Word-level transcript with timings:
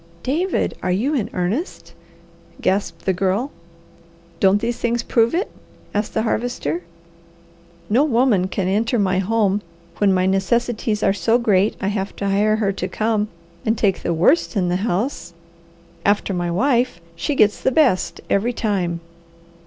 "David, 0.23 0.73
are 0.81 0.89
you 0.91 1.13
in 1.13 1.29
earnest?" 1.31 1.93
gasped 2.59 3.05
the 3.05 3.13
Girl. 3.13 3.51
"Don't 4.39 4.59
these 4.59 4.79
things 4.79 5.03
prove 5.03 5.35
it?" 5.35 5.51
asked 5.93 6.15
the 6.15 6.23
Harvester. 6.23 6.81
"No 7.87 8.03
woman 8.03 8.47
can 8.47 8.67
enter 8.67 8.97
my 8.97 9.19
home, 9.19 9.61
when 9.99 10.11
my 10.11 10.25
necessities 10.25 11.03
are 11.03 11.13
so 11.13 11.37
great 11.37 11.75
I 11.79 11.89
have 11.89 12.15
to 12.15 12.27
hire 12.27 12.55
her 12.55 12.71
to 12.71 12.87
come, 12.87 13.27
and 13.63 13.77
take 13.77 14.01
the 14.01 14.11
WORST 14.11 14.55
in 14.55 14.69
the 14.69 14.77
house. 14.77 15.33
After 16.03 16.33
my 16.33 16.49
wife, 16.49 16.99
she 17.15 17.35
gets 17.35 17.61
the 17.61 17.71
best, 17.71 18.21
every 18.27 18.53
time. 18.53 19.01